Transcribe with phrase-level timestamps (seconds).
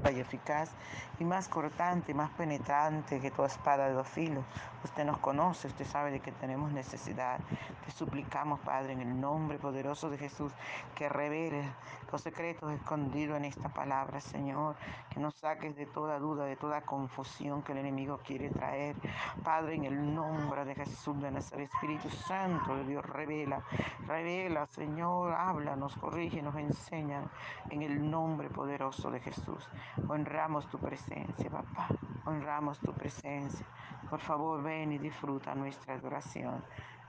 [0.00, 0.70] viva y eficaz
[1.18, 4.44] y más cortante, más penetrante que toda espada de dos filos.
[4.82, 7.40] Usted nos conoce, usted sabe de que tenemos necesidad.
[7.84, 10.52] Te suplicamos, Padre, en el nombre poderoso de Jesús,
[10.94, 11.62] que revele
[12.10, 14.76] los secretos escondidos en esta palabra, Señor,
[15.10, 18.96] que nos saques de toda duda, de toda confusión que el enemigo quiere traer.
[19.44, 21.28] Padre, en el nombre de Jesús de
[21.62, 23.62] Espíritu Santo de Dios, revela,
[24.06, 27.22] revela, Señor, háblanos, corrige, nos enseña
[27.68, 29.68] en el nombre poderoso de Jesús.
[30.08, 31.88] Honramos tu presencia, papá,
[32.26, 33.66] honramos tu presencia.
[34.08, 36.62] Por favor, ven y disfruta nuestra adoración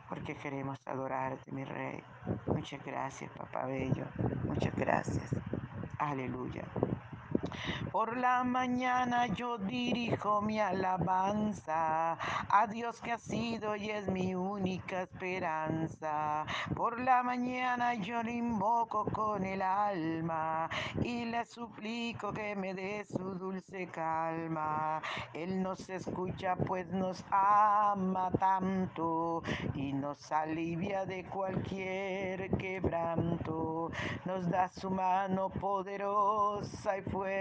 [0.09, 2.03] porque queremos adorarte, mi Rey.
[2.47, 4.05] Muchas gracias, Papá Bello.
[4.43, 5.31] Muchas gracias.
[5.99, 6.63] Aleluya.
[7.91, 12.17] Por la mañana yo dirijo mi alabanza
[12.49, 16.45] a Dios que ha sido y es mi única esperanza.
[16.75, 20.69] Por la mañana yo le invoco con el alma
[21.03, 25.01] y le suplico que me dé su dulce calma.
[25.33, 29.43] Él nos escucha pues nos ama tanto
[29.75, 33.91] y nos alivia de cualquier quebranto.
[34.25, 37.40] Nos da su mano poderosa y fuerte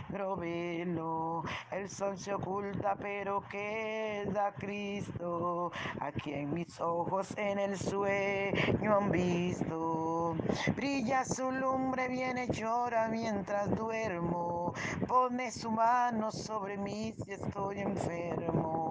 [0.11, 8.97] velo el sol se oculta, pero queda Cristo, a quien mis ojos en el sueño
[8.97, 10.35] han visto.
[10.75, 14.73] Brilla su lumbre, viene llora mientras duermo.
[15.07, 18.90] Pone su mano sobre mí si estoy enfermo.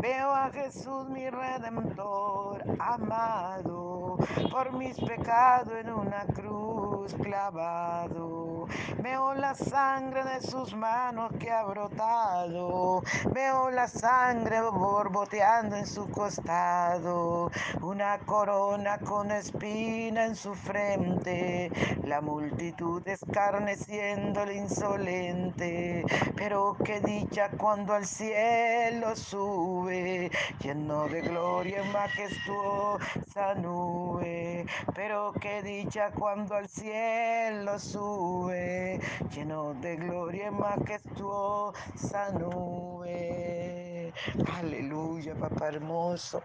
[0.00, 4.18] Veo a Jesús mi redentor amado
[4.50, 8.41] por mis pecados en una cruz clavado.
[9.02, 13.02] Veo la sangre de sus manos que ha brotado.
[13.32, 17.50] Veo la sangre borboteando en su costado,
[17.80, 21.70] una corona con espina en su frente,
[22.04, 26.04] la multitud escarneciéndole insolente,
[26.36, 30.30] pero qué dicha cuando al cielo sube,
[30.60, 38.51] lleno de gloria en majestuosa nube, pero qué dicha cuando al cielo sube,
[39.34, 43.71] lleno de gloria en majestuosa nube.
[44.58, 46.42] Aleluya, papá hermoso.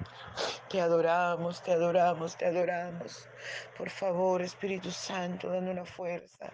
[0.70, 3.30] Te adoramos, te adoramos, te adoramos.
[3.78, 6.54] Por favor, Espíritu Santo, dame una fuerza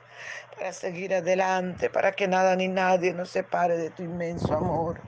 [0.55, 5.01] para seguir adelante, para que nada ni nadie nos separe de tu inmenso amor.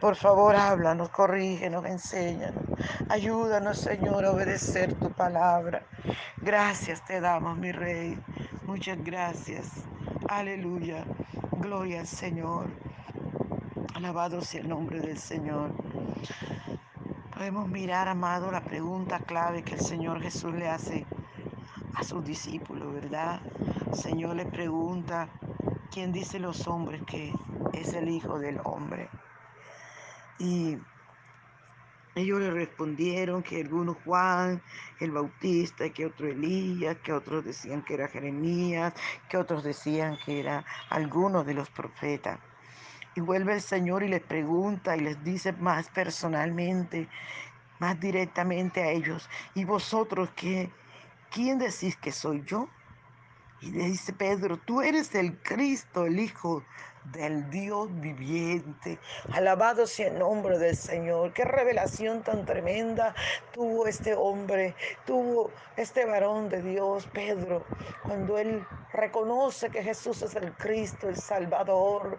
[0.00, 2.64] Por favor, háblanos, corrígenos, enséñanos.
[3.08, 5.86] Ayúdanos, Señor, a obedecer tu palabra.
[6.40, 8.18] Gracias te damos, mi Rey.
[8.66, 9.66] Muchas gracias.
[10.28, 11.04] Aleluya.
[11.52, 12.91] Gloria al Señor.
[14.02, 15.70] Alabado sea el nombre del Señor.
[17.32, 21.06] Podemos mirar, amado, la pregunta clave que el Señor Jesús le hace
[21.94, 23.40] a sus discípulos, ¿verdad?
[23.92, 25.28] El Señor le pregunta,
[25.92, 27.32] ¿quién dice los hombres que
[27.74, 29.08] es el Hijo del Hombre?
[30.40, 30.76] Y
[32.16, 34.60] ellos le respondieron que algunos Juan
[34.98, 38.94] el Bautista, que otro Elías, que otros decían que era Jeremías,
[39.28, 42.40] que otros decían que era alguno de los profetas.
[43.14, 47.08] Y vuelve el Señor y les pregunta y les dice más personalmente,
[47.78, 50.70] más directamente a ellos, ¿y vosotros qué?
[51.30, 52.68] ¿Quién decís que soy yo?
[53.60, 56.64] Y le dice Pedro, tú eres el Cristo, el Hijo
[57.04, 58.98] del Dios viviente.
[59.32, 61.32] Alabado sea el nombre del Señor.
[61.32, 63.14] Qué revelación tan tremenda
[63.52, 67.64] tuvo este hombre, tuvo este varón de Dios, Pedro,
[68.02, 72.18] cuando él reconoce que Jesús es el Cristo, el Salvador.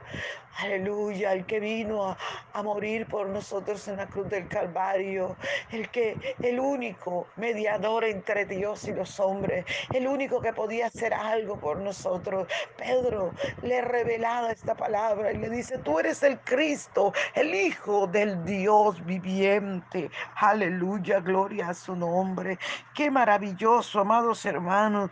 [0.60, 2.18] Aleluya, el que vino a,
[2.54, 5.36] a morir por nosotros en la cruz del Calvario,
[5.72, 11.14] el que el único mediador entre Dios y los hombres, el único que podía hacer
[11.14, 12.48] algo por nosotros.
[12.78, 13.32] Pedro
[13.64, 19.04] le revelaba esta palabra y le dice, tú eres el Cristo, el Hijo del Dios
[19.06, 20.10] viviente.
[20.36, 22.58] Aleluya, gloria a su nombre.
[22.94, 25.12] Qué maravilloso, amados hermanos.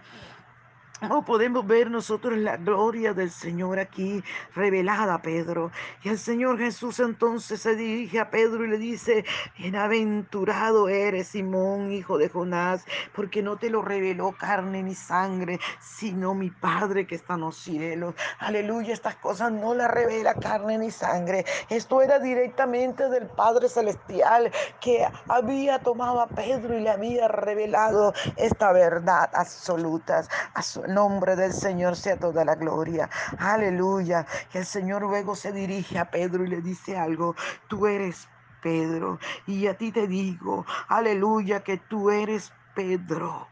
[1.01, 5.71] No podemos ver nosotros la gloria del Señor aquí revelada a Pedro?
[6.03, 9.25] Y el Señor Jesús entonces se dirige a Pedro y le dice,
[9.57, 16.35] bienaventurado eres Simón, hijo de Jonás, porque no te lo reveló carne ni sangre, sino
[16.35, 18.13] mi Padre que está en los cielos.
[18.37, 21.45] Aleluya, estas cosas no las revela carne ni sangre.
[21.69, 28.13] Esto era directamente del Padre Celestial que había tomado a Pedro y le había revelado
[28.35, 30.27] esta verdad absoluta.
[30.53, 33.09] A su nombre del Señor sea toda la gloria.
[33.37, 34.25] Aleluya.
[34.51, 37.35] Que el Señor luego se dirige a Pedro y le dice algo.
[37.67, 38.27] Tú eres
[38.61, 39.19] Pedro.
[39.47, 43.47] Y a ti te digo, aleluya, que tú eres Pedro.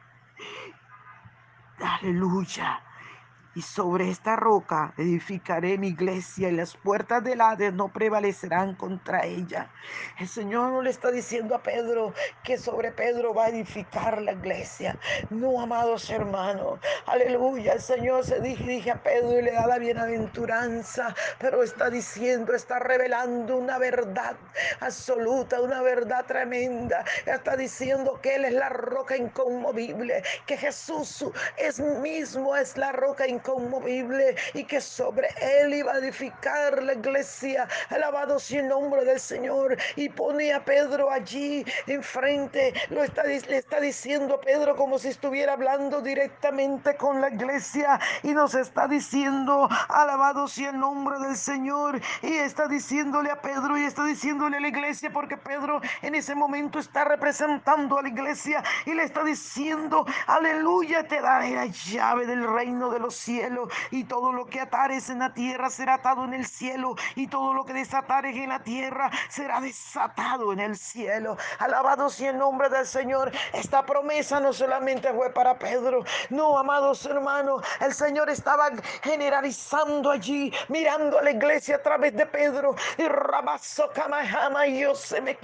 [1.80, 2.82] Aleluya
[3.60, 9.26] y sobre esta roca edificaré mi iglesia y las puertas del Hades no prevalecerán contra
[9.26, 9.70] ella.
[10.18, 14.32] El Señor no le está diciendo a Pedro que sobre Pedro va a edificar la
[14.32, 14.98] iglesia.
[15.30, 16.80] No, amados hermanos.
[17.06, 17.74] Aleluya.
[17.74, 22.80] El Señor se dirige a Pedro y le da la bienaventuranza, pero está diciendo, está
[22.80, 24.38] revelando una verdad
[24.80, 27.04] absoluta, una verdad tremenda.
[27.26, 31.26] Está diciendo que Él es la roca inconmovible, que Jesús
[31.58, 36.94] es mismo, es la roca inconmovible inconmovible y que sobre él iba a edificar la
[36.94, 37.68] iglesia.
[37.90, 39.78] Alabado sea el nombre del Señor.
[39.96, 42.74] Y pone a Pedro allí enfrente.
[42.90, 48.00] Lo está, le está diciendo a Pedro como si estuviera hablando directamente con la iglesia.
[48.24, 52.00] Y nos está diciendo, alabado sea el nombre del Señor.
[52.22, 56.36] Y está diciéndole a Pedro y está diciéndole a la iglesia porque Pedro en ese
[56.36, 62.26] momento está representando a la iglesia y le está diciendo, aleluya, te daré la llave
[62.26, 63.29] del reino de los cielos
[63.92, 67.54] y todo lo que atares en la tierra será atado en el cielo y todo
[67.54, 71.38] lo que desatares en la tierra será desatado en el cielo.
[71.60, 73.32] Alabado sea el nombre del Señor.
[73.54, 78.70] Esta promesa no solamente fue para Pedro, no, amados hermanos, el Señor estaba
[79.04, 82.76] generalizando allí, mirando a la iglesia a través de Pedro.
[82.98, 83.04] Y
[84.96, 85.36] se me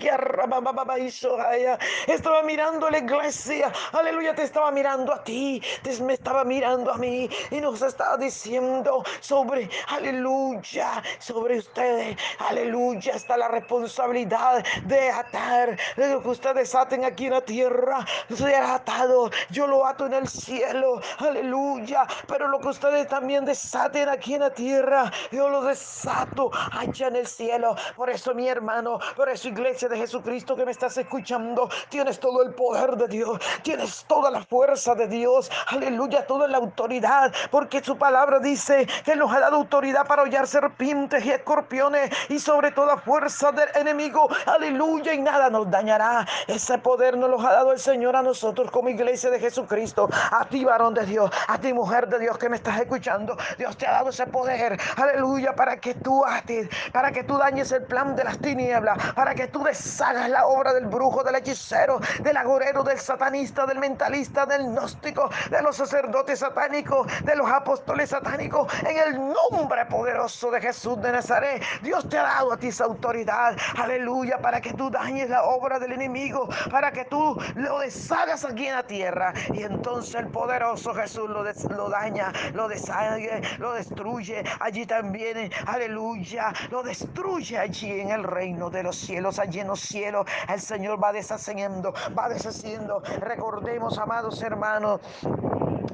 [2.08, 6.92] estaba mirando a la iglesia, aleluya, te estaba mirando a ti, te me estaba mirando
[6.92, 7.30] a mí.
[7.51, 16.22] Y nos está diciendo sobre, aleluya, sobre ustedes, aleluya, está la responsabilidad de atar, lo
[16.22, 21.01] que ustedes aten aquí en la tierra, sea atado, yo lo ato en el cielo,
[21.20, 27.08] aleluya, pero lo que ustedes también desaten aquí en la tierra, yo lo desato allá
[27.08, 30.98] en el cielo, por eso mi hermano, por eso iglesia de Jesucristo que me estás
[30.98, 36.48] escuchando, tienes todo el poder de Dios, tienes toda la fuerza de Dios, aleluya, toda
[36.48, 41.32] la autoridad, porque su palabra dice que nos ha dado autoridad para hollar serpientes y
[41.32, 44.28] escorpiones y sobre toda fuerza del enemigo.
[44.46, 46.26] Aleluya y nada nos dañará.
[46.48, 50.10] Ese poder nos lo ha dado el Señor a nosotros como iglesia de Jesucristo.
[50.32, 53.38] A ti varón de Dios, a ti mujer de Dios que me estás escuchando.
[53.58, 54.80] Dios te ha dado ese poder.
[54.96, 59.36] Aleluya para que tú haces, para que tú dañes el plan de las tinieblas, para
[59.36, 64.46] que tú deshagas la obra del brujo, del hechicero, del agorero, del satanista, del mentalista,
[64.46, 70.62] del gnóstico, de los sacerdotes satánicos, de los apóstoles satánicos, en el nombre poderoso de
[70.62, 71.64] Jesús de Nazaret.
[71.82, 75.80] Dios te ha dado a ti esa autoridad, aleluya, para que tú dañes la obra
[75.80, 79.34] del enemigo, para que tú lo deshagas aquí en la tierra.
[79.54, 83.16] Y entonces el poderoso Jesús lo, daña, lo deshaga,
[83.60, 89.60] lo destruye allí también, aleluya, lo destruye allí en el reino de los cielos, allí
[89.60, 90.26] en los cielos.
[90.50, 93.02] El Señor va deshaciendo, va deshaciendo.
[93.20, 95.02] Recordemos, amados hermanos,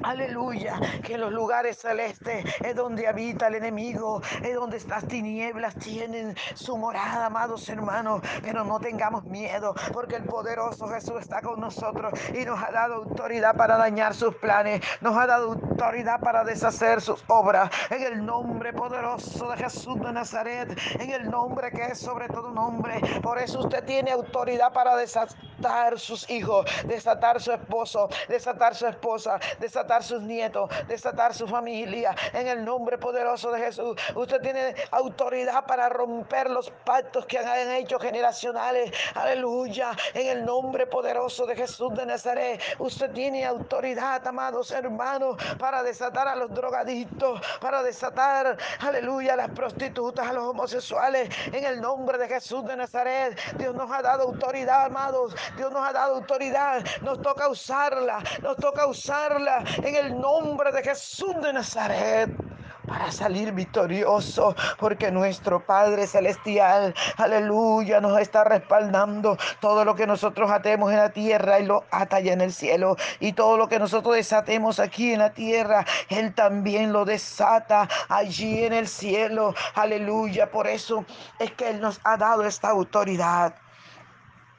[0.04, 6.36] Aleluya, que los lugares celestes es donde habita el enemigo, es donde las tinieblas tienen
[6.56, 8.22] su morada, amados hermanos.
[8.42, 12.96] Pero no tengamos miedo, porque el poderoso Jesús está con nosotros y nos ha dado
[12.96, 17.70] autoridad para dañar sus planes, nos ha dado autoridad para deshacer sus obras.
[17.90, 22.52] En el nombre poderoso de Jesús de Nazaret, en el nombre que es sobre todo
[22.52, 23.02] nombre.
[23.22, 29.40] Por eso usted tiene autoridad para desatar sus hijos, desatar su esposo, desatar su esposa,
[29.60, 32.16] desatar sus nietos, desatar su familia.
[32.34, 37.72] En el nombre poderoso de Jesús, usted tiene autoridad para romper los pactos que han
[37.72, 38.92] hecho generacionales.
[39.16, 39.92] Aleluya.
[40.14, 46.28] En el nombre poderoso de Jesús de Nazaret, usted tiene autoridad, amados hermanos, para desatar
[46.28, 51.30] a los drogadictos, para desatar, aleluya, a las prostitutas, a los homosexuales.
[51.52, 55.36] En el nombre de Jesús de Nazaret, Dios nos ha dado autoridad, amados.
[55.58, 56.84] Dios nos ha dado autoridad.
[57.02, 62.30] Nos toca usarla, nos toca usarla en el nombre de Jesús de Nazaret.
[62.88, 70.52] para salir victorioso, porque nuestro Padre Celestial, aleluya, nos está respaldando todo lo que nosotros
[70.52, 73.80] atemos en la tierra y lo ata ya en el cielo, y todo lo que
[73.80, 80.52] nosotros desatemos aquí en la tierra, Él también lo desata allí en el cielo, aleluya,
[80.52, 81.06] por eso
[81.40, 83.54] es que Él nos ha dado esta autoridad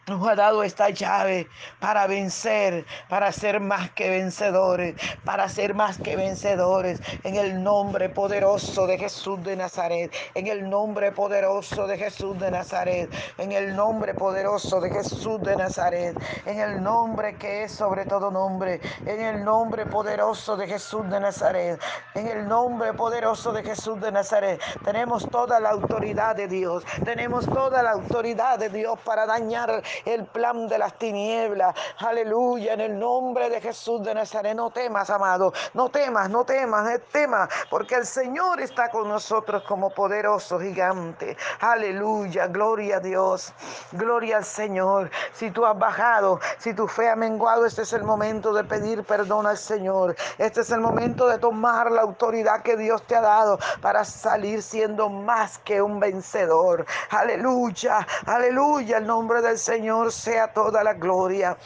[0.06, 5.96] nos ha dado esta llave para vencer, para ser más que vencedores, para ser más
[5.98, 11.98] que vencedores en el nombre poderoso de Jesús de Nazaret, en el nombre poderoso de
[11.98, 16.16] Jesús de Nazaret, en el nombre poderoso de Jesús de Nazaret,
[16.46, 21.20] en el nombre que es sobre todo nombre, en el nombre poderoso de Jesús de
[21.20, 21.80] Nazaret,
[22.14, 24.60] en el nombre poderoso de Jesús de Nazaret.
[24.84, 30.26] Tenemos toda la autoridad de Dios, tenemos toda la autoridad de Dios para dañar el
[30.26, 31.74] plan de las tinieblas.
[31.98, 34.54] Aleluya, en el nombre de Jesús de Nazaret.
[34.56, 39.62] No temas, amado, no temas, no temas, no temas, porque el Señor está con nosotros
[39.64, 41.36] como poderoso gigante.
[41.60, 43.52] Aleluya, gloria a Dios,
[43.92, 45.10] gloria al Señor.
[45.34, 49.04] Si tú has bajado, si tu fe ha menguado, este es el momento de pedir
[49.04, 50.16] perdón al Señor.
[50.38, 54.62] Este es el momento de tomar la autoridad que Dios te ha dado para salir
[54.62, 56.86] siendo más que un vencedor.
[57.10, 61.56] Aleluya, aleluya, el nombre del Señor sea toda la gloria.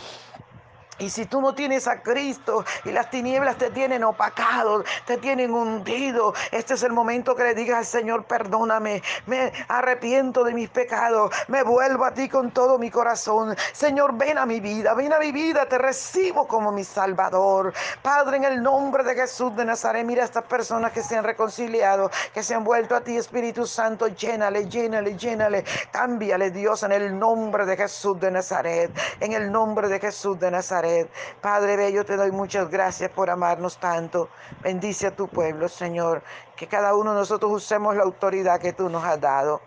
[0.98, 5.52] Y si tú no tienes a Cristo y las tinieblas te tienen opacado, te tienen
[5.52, 10.70] hundido, este es el momento que le digas al Señor, perdóname, me arrepiento de mis
[10.70, 13.54] pecados, me vuelvo a ti con todo mi corazón.
[13.72, 17.74] Señor, ven a mi vida, ven a mi vida, te recibo como mi Salvador.
[18.02, 21.24] Padre, en el nombre de Jesús de Nazaret, mira a estas personas que se han
[21.24, 25.64] reconciliado, que se han vuelto a ti, Espíritu Santo, llénale, llénale, llénale.
[25.92, 30.50] Cámbiale, Dios, en el nombre de Jesús de Nazaret, en el nombre de Jesús de
[31.40, 34.28] Padre Bello, te doy muchas gracias por amarnos tanto.
[34.62, 36.22] Bendice a tu pueblo, Señor.
[36.56, 39.60] Que cada uno de nosotros usemos la autoridad que tú nos has dado.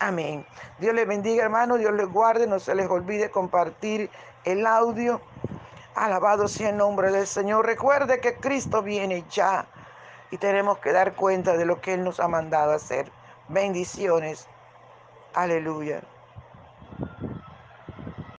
[0.00, 0.46] Amén.
[0.78, 1.76] Dios les bendiga, hermano.
[1.76, 2.46] Dios les guarde.
[2.46, 4.10] No se les olvide compartir
[4.44, 5.20] el audio.
[5.94, 7.66] Alabado sea el nombre del Señor.
[7.66, 9.66] Recuerde que Cristo viene ya
[10.30, 13.10] y tenemos que dar cuenta de lo que Él nos ha mandado hacer.
[13.48, 14.48] Bendiciones.
[15.34, 16.02] Aleluya.